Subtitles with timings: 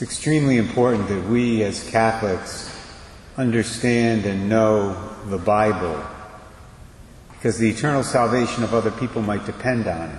[0.00, 2.74] It's extremely important that we as Catholics
[3.36, 6.02] understand and know the Bible
[7.32, 10.18] because the eternal salvation of other people might depend on it.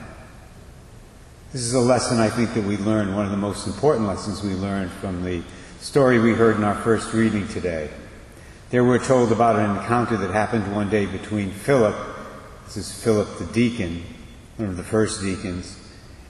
[1.51, 4.43] This is a lesson I think that we learn, one of the most important lessons
[4.43, 5.41] we learned from the
[5.79, 7.89] story we heard in our first reading today.
[8.69, 11.95] There we're told about an encounter that happened one day between Philip,
[12.65, 14.03] this is Philip the deacon,
[14.57, 15.75] one of the first deacons,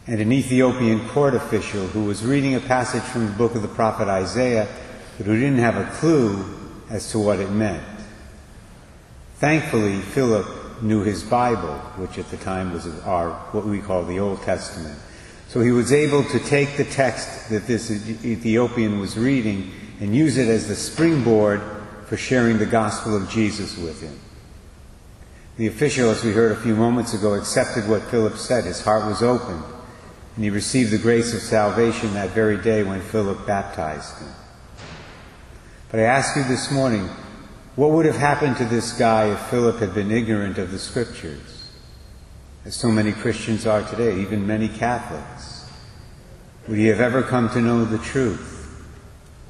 [0.07, 3.67] and an Ethiopian court official who was reading a passage from the book of the
[3.67, 4.67] prophet Isaiah,
[5.17, 6.43] but who didn't have a clue
[6.89, 7.83] as to what it meant.
[9.35, 14.19] Thankfully, Philip knew his Bible, which at the time was our, what we call the
[14.19, 14.97] Old Testament.
[15.47, 17.91] So he was able to take the text that this
[18.23, 21.61] Ethiopian was reading and use it as the springboard
[22.07, 24.17] for sharing the gospel of Jesus with him.
[25.57, 28.63] The official, as we heard a few moments ago, accepted what Philip said.
[28.63, 29.63] His heart was opened,
[30.35, 34.29] and he received the grace of salvation that very day when Philip baptized him.
[35.89, 37.09] But I ask you this morning,
[37.75, 41.69] what would have happened to this guy if Philip had been ignorant of the Scriptures?
[42.63, 45.69] As so many Christians are today, even many Catholics.
[46.67, 48.59] Would he have ever come to know the truth?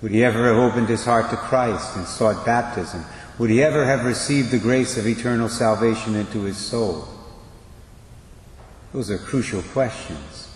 [0.02, 3.06] Would he ever have opened his heart to Christ and sought baptism?
[3.38, 7.08] Would he ever have received the grace of eternal salvation into his soul?
[8.94, 10.48] Those are crucial questions.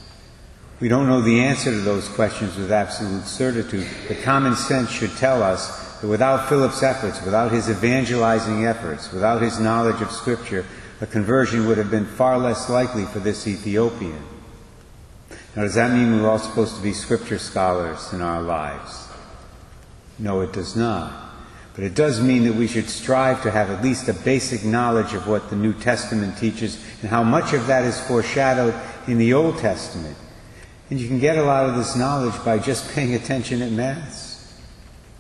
[0.82, 5.16] We don't know the answer to those questions with absolute certitude, but common sense should
[5.16, 10.66] tell us that without Philip's efforts, without his evangelizing efforts, without his knowledge of Scripture,
[11.00, 14.22] a conversion would have been far less likely for this Ethiopian.
[15.56, 19.08] Now, does that mean we're all supposed to be Scripture scholars in our lives?
[20.20, 21.14] No, it does not.
[21.74, 25.14] But it does mean that we should strive to have at least a basic knowledge
[25.14, 28.76] of what the New Testament teaches and how much of that is foreshadowed
[29.08, 30.18] in the Old Testament.
[30.90, 34.54] And you can get a lot of this knowledge by just paying attention at Mass,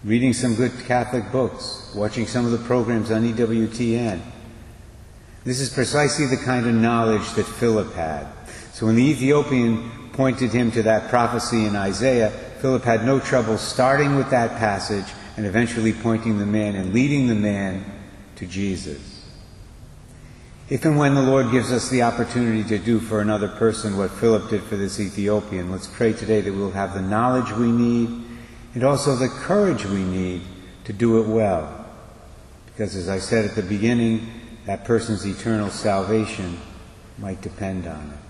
[0.03, 4.21] reading some good Catholic books, watching some of the programs on EWTN.
[5.43, 8.27] This is precisely the kind of knowledge that Philip had.
[8.73, 12.29] So when the Ethiopian pointed him to that prophecy in Isaiah,
[12.59, 15.05] Philip had no trouble starting with that passage
[15.37, 17.83] and eventually pointing the man and leading the man
[18.35, 19.14] to Jesus.
[20.67, 24.09] If and when the Lord gives us the opportunity to do for another person what
[24.09, 28.09] Philip did for this Ethiopian, let's pray today that we'll have the knowledge we need
[28.73, 30.41] and also the courage we need
[30.85, 31.85] to do it well.
[32.65, 34.27] Because as I said at the beginning,
[34.65, 36.57] that person's eternal salvation
[37.19, 38.24] might depend on it.